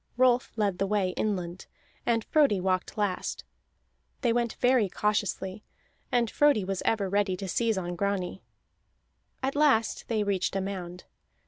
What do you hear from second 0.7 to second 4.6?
the way inland, and Frodi walked last; they went